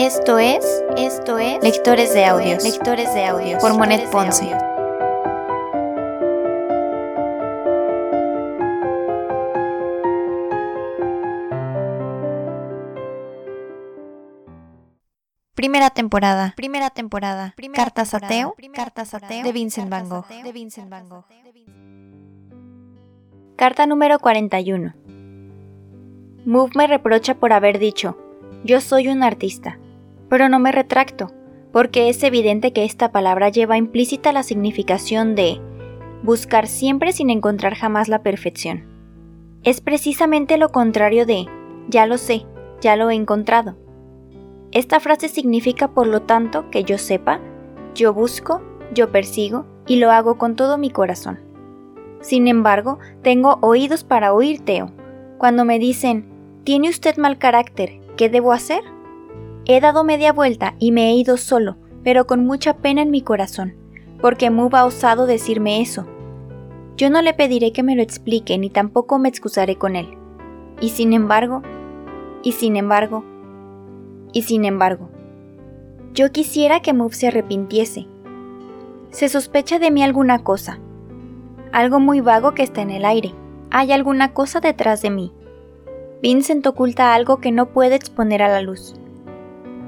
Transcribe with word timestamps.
Esto 0.00 0.38
es, 0.38 0.64
esto 0.96 1.38
es 1.38 1.60
Lectores 1.60 2.14
de 2.14 2.24
Audios, 2.24 2.62
Lectores 2.62 3.12
de 3.14 3.24
Audios. 3.24 3.60
Por 3.60 3.76
Monet 3.76 4.08
Ponce. 4.10 4.56
Primera 15.56 15.90
temporada, 15.90 16.54
primera 16.56 16.90
temporada, 16.90 17.56
Cartas 17.74 18.14
ateo, 18.14 18.54
Cartas 18.72 19.14
ateo 19.14 19.42
de 19.42 19.50
Vincent 19.50 19.90
Van 19.90 20.08
Gogh, 20.08 20.28
de 20.28 20.52
Vincent 20.52 20.88
Van 20.88 21.08
Gogh. 21.08 21.24
Carta 23.56 23.84
número 23.86 24.20
41. 24.20 24.94
Move 26.46 26.70
me 26.76 26.86
reprocha 26.86 27.34
por 27.34 27.52
haber 27.52 27.80
dicho, 27.80 28.16
yo 28.62 28.80
soy 28.80 29.08
un 29.08 29.24
artista, 29.24 29.80
pero 30.28 30.48
no 30.48 30.58
me 30.58 30.72
retracto, 30.72 31.32
porque 31.72 32.08
es 32.08 32.22
evidente 32.22 32.72
que 32.72 32.84
esta 32.84 33.12
palabra 33.12 33.48
lleva 33.48 33.76
implícita 33.76 34.32
la 34.32 34.42
significación 34.42 35.34
de 35.34 35.60
buscar 36.22 36.66
siempre 36.66 37.12
sin 37.12 37.30
encontrar 37.30 37.74
jamás 37.74 38.08
la 38.08 38.22
perfección. 38.22 38.86
Es 39.64 39.80
precisamente 39.80 40.56
lo 40.56 40.70
contrario 40.70 41.26
de 41.26 41.46
ya 41.88 42.06
lo 42.06 42.18
sé, 42.18 42.46
ya 42.80 42.96
lo 42.96 43.10
he 43.10 43.14
encontrado. 43.14 43.76
Esta 44.70 45.00
frase 45.00 45.28
significa, 45.28 45.88
por 45.88 46.06
lo 46.06 46.22
tanto, 46.22 46.70
que 46.70 46.84
yo 46.84 46.98
sepa, 46.98 47.40
yo 47.94 48.12
busco, 48.12 48.62
yo 48.94 49.10
persigo 49.10 49.66
y 49.86 49.96
lo 49.96 50.10
hago 50.10 50.36
con 50.36 50.56
todo 50.56 50.78
mi 50.78 50.90
corazón. 50.90 51.40
Sin 52.20 52.48
embargo, 52.48 52.98
tengo 53.22 53.58
oídos 53.62 54.04
para 54.04 54.32
oír 54.34 54.64
Teo. 54.64 54.92
Cuando 55.38 55.64
me 55.64 55.78
dicen, 55.78 56.26
¿tiene 56.64 56.90
usted 56.90 57.16
mal 57.16 57.38
carácter? 57.38 58.00
¿Qué 58.16 58.28
debo 58.28 58.52
hacer? 58.52 58.82
He 59.70 59.82
dado 59.82 60.02
media 60.02 60.32
vuelta 60.32 60.74
y 60.78 60.92
me 60.92 61.10
he 61.10 61.12
ido 61.12 61.36
solo, 61.36 61.76
pero 62.02 62.26
con 62.26 62.46
mucha 62.46 62.78
pena 62.78 63.02
en 63.02 63.10
mi 63.10 63.20
corazón, 63.20 63.74
porque 64.18 64.48
Move 64.48 64.78
ha 64.78 64.86
osado 64.86 65.26
decirme 65.26 65.82
eso. 65.82 66.06
Yo 66.96 67.10
no 67.10 67.20
le 67.20 67.34
pediré 67.34 67.70
que 67.70 67.82
me 67.82 67.94
lo 67.94 68.00
explique 68.00 68.56
ni 68.56 68.70
tampoco 68.70 69.18
me 69.18 69.28
excusaré 69.28 69.76
con 69.76 69.94
él. 69.94 70.16
Y 70.80 70.88
sin 70.88 71.12
embargo, 71.12 71.60
y 72.42 72.52
sin 72.52 72.76
embargo, 72.76 73.24
y 74.32 74.40
sin 74.40 74.64
embargo, 74.64 75.10
yo 76.14 76.32
quisiera 76.32 76.80
que 76.80 76.94
Move 76.94 77.12
se 77.12 77.28
arrepintiese. 77.28 78.06
Se 79.10 79.28
sospecha 79.28 79.78
de 79.78 79.90
mí 79.90 80.02
alguna 80.02 80.38
cosa, 80.44 80.78
algo 81.72 82.00
muy 82.00 82.22
vago 82.22 82.54
que 82.54 82.62
está 82.62 82.80
en 82.80 82.90
el 82.90 83.04
aire. 83.04 83.34
Hay 83.70 83.92
alguna 83.92 84.32
cosa 84.32 84.60
detrás 84.60 85.02
de 85.02 85.10
mí. 85.10 85.30
Vincent 86.22 86.66
oculta 86.66 87.14
algo 87.14 87.36
que 87.36 87.52
no 87.52 87.66
puede 87.66 87.96
exponer 87.96 88.42
a 88.42 88.48
la 88.48 88.62
luz. 88.62 88.94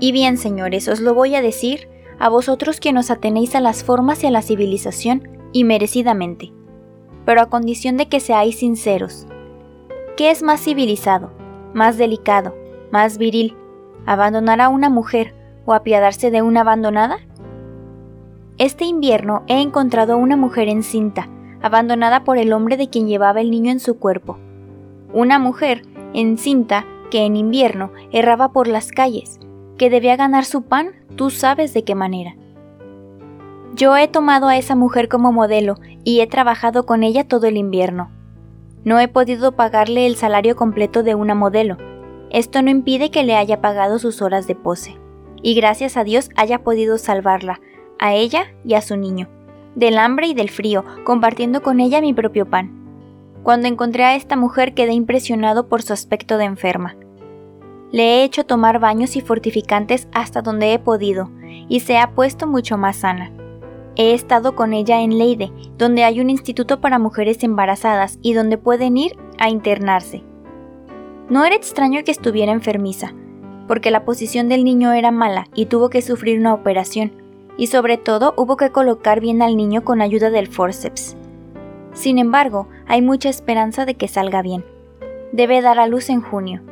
Y 0.00 0.12
bien, 0.12 0.38
señores, 0.38 0.88
os 0.88 1.00
lo 1.00 1.14
voy 1.14 1.34
a 1.34 1.42
decir 1.42 1.88
a 2.18 2.28
vosotros 2.28 2.80
que 2.80 2.92
nos 2.92 3.10
atenéis 3.10 3.54
a 3.54 3.60
las 3.60 3.84
formas 3.84 4.22
y 4.22 4.26
a 4.26 4.30
la 4.30 4.42
civilización, 4.42 5.28
y 5.52 5.64
merecidamente, 5.64 6.52
pero 7.24 7.40
a 7.40 7.46
condición 7.46 7.96
de 7.96 8.08
que 8.08 8.20
seáis 8.20 8.58
sinceros. 8.58 9.26
¿Qué 10.16 10.30
es 10.30 10.42
más 10.42 10.60
civilizado, 10.60 11.32
más 11.72 11.96
delicado, 11.96 12.54
más 12.90 13.18
viril, 13.18 13.56
abandonar 14.04 14.60
a 14.60 14.68
una 14.68 14.90
mujer 14.90 15.34
o 15.64 15.72
apiadarse 15.72 16.30
de 16.30 16.42
una 16.42 16.60
abandonada? 16.62 17.18
Este 18.58 18.84
invierno 18.84 19.42
he 19.46 19.60
encontrado 19.60 20.14
a 20.14 20.16
una 20.16 20.36
mujer 20.36 20.68
encinta, 20.68 21.28
abandonada 21.62 22.24
por 22.24 22.38
el 22.38 22.52
hombre 22.52 22.76
de 22.76 22.90
quien 22.90 23.08
llevaba 23.08 23.40
el 23.40 23.50
niño 23.50 23.70
en 23.70 23.80
su 23.80 23.98
cuerpo. 23.98 24.38
Una 25.12 25.38
mujer 25.38 25.82
encinta 26.12 26.84
que 27.10 27.24
en 27.24 27.36
invierno 27.36 27.92
erraba 28.12 28.52
por 28.52 28.66
las 28.66 28.90
calles, 28.90 29.38
que 29.78 29.88
debía 29.88 30.16
ganar 30.16 30.44
su 30.44 30.62
pan, 30.62 30.92
tú 31.16 31.30
sabes 31.30 31.72
de 31.72 31.84
qué 31.84 31.94
manera. 31.94 32.36
Yo 33.74 33.96
he 33.96 34.08
tomado 34.08 34.48
a 34.48 34.56
esa 34.56 34.74
mujer 34.74 35.08
como 35.08 35.32
modelo 35.32 35.76
y 36.04 36.20
he 36.20 36.26
trabajado 36.26 36.84
con 36.84 37.02
ella 37.02 37.26
todo 37.26 37.46
el 37.46 37.56
invierno. 37.56 38.10
No 38.84 38.98
he 38.98 39.08
podido 39.08 39.52
pagarle 39.52 40.06
el 40.06 40.16
salario 40.16 40.56
completo 40.56 41.02
de 41.02 41.14
una 41.14 41.34
modelo. 41.34 41.76
Esto 42.30 42.60
no 42.60 42.70
impide 42.70 43.10
que 43.10 43.22
le 43.22 43.36
haya 43.36 43.60
pagado 43.60 43.98
sus 43.98 44.20
horas 44.20 44.46
de 44.46 44.54
pose. 44.54 44.98
Y 45.42 45.54
gracias 45.54 45.96
a 45.96 46.04
Dios 46.04 46.30
haya 46.36 46.64
podido 46.64 46.98
salvarla, 46.98 47.60
a 47.98 48.14
ella 48.14 48.46
y 48.64 48.74
a 48.74 48.82
su 48.82 48.96
niño, 48.96 49.28
del 49.76 49.98
hambre 49.98 50.26
y 50.26 50.34
del 50.34 50.50
frío, 50.50 50.84
compartiendo 51.04 51.62
con 51.62 51.78
ella 51.80 52.00
mi 52.00 52.12
propio 52.12 52.46
pan. 52.46 52.72
Cuando 53.44 53.68
encontré 53.68 54.04
a 54.04 54.16
esta 54.16 54.36
mujer 54.36 54.74
quedé 54.74 54.92
impresionado 54.92 55.68
por 55.68 55.82
su 55.82 55.92
aspecto 55.92 56.36
de 56.38 56.44
enferma. 56.44 56.96
Le 57.90 58.02
he 58.02 58.24
hecho 58.24 58.44
tomar 58.44 58.80
baños 58.80 59.16
y 59.16 59.20
fortificantes 59.20 60.08
hasta 60.12 60.42
donde 60.42 60.74
he 60.74 60.78
podido, 60.78 61.30
y 61.68 61.80
se 61.80 61.98
ha 61.98 62.10
puesto 62.10 62.46
mucho 62.46 62.76
más 62.76 62.96
sana. 62.96 63.30
He 63.96 64.12
estado 64.12 64.54
con 64.54 64.74
ella 64.74 65.00
en 65.00 65.18
Leide, 65.18 65.50
donde 65.76 66.04
hay 66.04 66.20
un 66.20 66.30
instituto 66.30 66.80
para 66.80 66.98
mujeres 66.98 67.42
embarazadas 67.42 68.18
y 68.22 68.34
donde 68.34 68.58
pueden 68.58 68.96
ir 68.96 69.16
a 69.38 69.48
internarse. 69.48 70.22
No 71.28 71.44
era 71.44 71.56
extraño 71.56 72.04
que 72.04 72.10
estuviera 72.10 72.52
enfermiza, 72.52 73.14
porque 73.66 73.90
la 73.90 74.04
posición 74.04 74.48
del 74.48 74.64
niño 74.64 74.92
era 74.92 75.10
mala 75.10 75.48
y 75.54 75.66
tuvo 75.66 75.90
que 75.90 76.02
sufrir 76.02 76.38
una 76.38 76.54
operación, 76.54 77.12
y 77.56 77.66
sobre 77.68 77.96
todo 77.96 78.34
hubo 78.36 78.56
que 78.56 78.70
colocar 78.70 79.20
bien 79.20 79.42
al 79.42 79.56
niño 79.56 79.82
con 79.82 80.00
ayuda 80.00 80.30
del 80.30 80.46
forceps. 80.46 81.16
Sin 81.92 82.18
embargo, 82.18 82.68
hay 82.86 83.02
mucha 83.02 83.28
esperanza 83.28 83.84
de 83.84 83.94
que 83.94 84.08
salga 84.08 84.42
bien. 84.42 84.64
Debe 85.32 85.60
dar 85.60 85.78
a 85.80 85.88
luz 85.88 86.10
en 86.10 86.20
junio. 86.20 86.62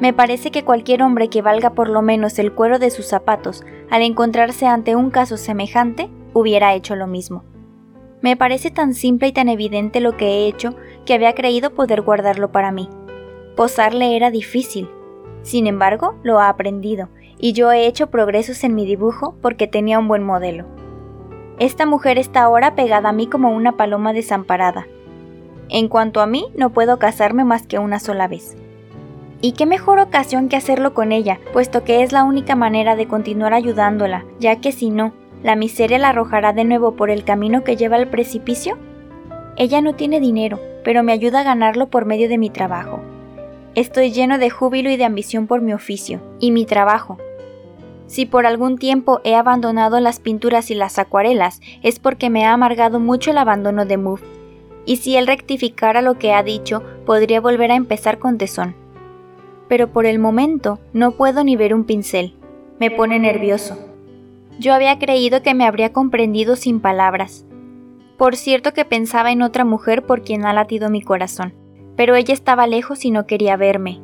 Me 0.00 0.14
parece 0.14 0.50
que 0.50 0.64
cualquier 0.64 1.02
hombre 1.02 1.28
que 1.28 1.42
valga 1.42 1.70
por 1.70 1.90
lo 1.90 2.00
menos 2.00 2.38
el 2.38 2.52
cuero 2.52 2.78
de 2.78 2.90
sus 2.90 3.06
zapatos 3.06 3.64
al 3.90 4.00
encontrarse 4.00 4.66
ante 4.66 4.96
un 4.96 5.10
caso 5.10 5.36
semejante 5.36 6.08
hubiera 6.32 6.74
hecho 6.74 6.96
lo 6.96 7.06
mismo. 7.06 7.44
Me 8.22 8.34
parece 8.34 8.70
tan 8.70 8.94
simple 8.94 9.28
y 9.28 9.32
tan 9.32 9.50
evidente 9.50 10.00
lo 10.00 10.16
que 10.16 10.26
he 10.26 10.46
hecho 10.46 10.74
que 11.04 11.12
había 11.14 11.34
creído 11.34 11.74
poder 11.74 12.00
guardarlo 12.00 12.50
para 12.50 12.72
mí. 12.72 12.88
Posarle 13.56 14.16
era 14.16 14.30
difícil. 14.30 14.88
Sin 15.42 15.66
embargo, 15.66 16.14
lo 16.22 16.38
ha 16.38 16.48
aprendido, 16.48 17.08
y 17.38 17.52
yo 17.52 17.70
he 17.70 17.86
hecho 17.86 18.08
progresos 18.08 18.64
en 18.64 18.74
mi 18.74 18.86
dibujo 18.86 19.34
porque 19.42 19.66
tenía 19.66 19.98
un 19.98 20.08
buen 20.08 20.22
modelo. 20.22 20.64
Esta 21.58 21.84
mujer 21.84 22.16
está 22.16 22.42
ahora 22.42 22.74
pegada 22.74 23.10
a 23.10 23.12
mí 23.12 23.26
como 23.26 23.50
una 23.50 23.72
paloma 23.72 24.14
desamparada. 24.14 24.86
En 25.68 25.88
cuanto 25.88 26.20
a 26.20 26.26
mí, 26.26 26.46
no 26.56 26.70
puedo 26.70 26.98
casarme 26.98 27.44
más 27.44 27.66
que 27.66 27.78
una 27.78 28.00
sola 28.00 28.28
vez. 28.28 28.56
Y 29.42 29.52
qué 29.52 29.64
mejor 29.64 29.98
ocasión 30.00 30.48
que 30.48 30.56
hacerlo 30.56 30.92
con 30.92 31.12
ella, 31.12 31.40
puesto 31.52 31.82
que 31.82 32.02
es 32.02 32.12
la 32.12 32.24
única 32.24 32.56
manera 32.56 32.94
de 32.94 33.08
continuar 33.08 33.54
ayudándola, 33.54 34.26
ya 34.38 34.56
que 34.56 34.70
si 34.70 34.90
no, 34.90 35.14
la 35.42 35.56
miseria 35.56 35.98
la 35.98 36.10
arrojará 36.10 36.52
de 36.52 36.64
nuevo 36.64 36.94
por 36.94 37.08
el 37.08 37.24
camino 37.24 37.64
que 37.64 37.76
lleva 37.76 37.96
al 37.96 38.08
precipicio. 38.08 38.76
Ella 39.56 39.80
no 39.80 39.94
tiene 39.94 40.20
dinero, 40.20 40.60
pero 40.84 41.02
me 41.02 41.12
ayuda 41.12 41.40
a 41.40 41.44
ganarlo 41.44 41.88
por 41.88 42.04
medio 42.04 42.28
de 42.28 42.36
mi 42.36 42.50
trabajo. 42.50 43.00
Estoy 43.74 44.12
lleno 44.12 44.36
de 44.36 44.50
júbilo 44.50 44.90
y 44.90 44.98
de 44.98 45.04
ambición 45.04 45.46
por 45.46 45.62
mi 45.62 45.72
oficio, 45.72 46.20
y 46.38 46.50
mi 46.50 46.66
trabajo. 46.66 47.16
Si 48.08 48.26
por 48.26 48.44
algún 48.44 48.76
tiempo 48.76 49.20
he 49.24 49.36
abandonado 49.36 50.00
las 50.00 50.20
pinturas 50.20 50.70
y 50.70 50.74
las 50.74 50.98
acuarelas, 50.98 51.62
es 51.82 51.98
porque 51.98 52.28
me 52.28 52.44
ha 52.44 52.52
amargado 52.52 53.00
mucho 53.00 53.30
el 53.30 53.38
abandono 53.38 53.86
de 53.86 53.96
Move. 53.96 54.22
Y 54.84 54.96
si 54.96 55.16
él 55.16 55.26
rectificara 55.26 56.02
lo 56.02 56.18
que 56.18 56.34
ha 56.34 56.42
dicho, 56.42 56.82
podría 57.06 57.40
volver 57.40 57.70
a 57.70 57.76
empezar 57.76 58.18
con 58.18 58.36
tesón 58.36 58.79
pero 59.70 59.92
por 59.92 60.04
el 60.04 60.18
momento 60.18 60.80
no 60.92 61.12
puedo 61.12 61.44
ni 61.44 61.54
ver 61.54 61.74
un 61.74 61.84
pincel. 61.84 62.34
Me 62.80 62.90
pone 62.90 63.20
nervioso. 63.20 63.78
Yo 64.58 64.74
había 64.74 64.98
creído 64.98 65.42
que 65.42 65.54
me 65.54 65.64
habría 65.64 65.92
comprendido 65.92 66.56
sin 66.56 66.80
palabras. 66.80 67.46
Por 68.18 68.34
cierto 68.34 68.74
que 68.74 68.84
pensaba 68.84 69.30
en 69.30 69.42
otra 69.42 69.64
mujer 69.64 70.04
por 70.04 70.22
quien 70.22 70.44
ha 70.44 70.52
latido 70.52 70.90
mi 70.90 71.02
corazón, 71.02 71.54
pero 71.94 72.16
ella 72.16 72.34
estaba 72.34 72.66
lejos 72.66 73.04
y 73.04 73.12
no 73.12 73.26
quería 73.28 73.56
verme, 73.56 74.00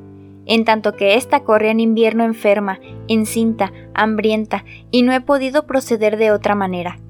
en 0.46 0.64
tanto 0.64 0.92
que 0.92 1.16
ésta 1.16 1.42
corre 1.42 1.70
en 1.70 1.80
invierno 1.80 2.22
enferma, 2.22 2.78
encinta, 3.08 3.72
hambrienta, 3.92 4.64
y 4.92 5.02
no 5.02 5.12
he 5.12 5.20
podido 5.20 5.66
proceder 5.66 6.16
de 6.16 6.30
otra 6.30 6.54
manera. 6.54 7.00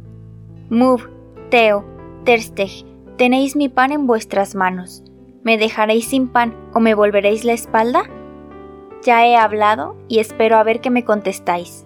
Move, 0.70 1.02
Teo, 1.50 1.84
Tersteg, 2.24 2.70
tenéis 3.18 3.54
mi 3.54 3.68
pan 3.68 3.92
en 3.92 4.06
vuestras 4.06 4.54
manos. 4.54 5.04
¿Me 5.44 5.58
dejaréis 5.58 6.06
sin 6.08 6.28
pan 6.28 6.56
o 6.72 6.80
me 6.80 6.94
volveréis 6.94 7.44
la 7.44 7.52
espalda? 7.52 8.04
Ya 9.02 9.26
he 9.26 9.36
hablado 9.36 9.96
y 10.08 10.18
espero 10.18 10.56
a 10.56 10.62
ver 10.62 10.80
qué 10.80 10.90
me 10.90 11.04
contestáis. 11.04 11.85